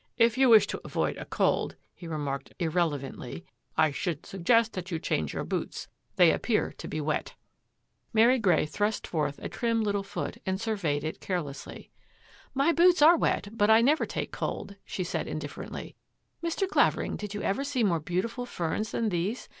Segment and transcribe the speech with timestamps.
[0.27, 3.45] "If you wish to avoid a cold," he remarked irrelevantly,"
[3.85, 5.89] I should sug gest that you change your boots.
[6.15, 9.05] They appear to be wet." 90 CLUE OF THE BROKEN CRUTCH 91 Mary Grey thrust
[9.05, 11.91] forth a trim little foot and surveyed it carelessly."
[12.65, 15.95] My boots are wet, but I never take cold,'* she said indifferently."
[16.43, 16.67] Mr.
[16.67, 19.49] Clavering, did you ever see more beautiful ferns than these?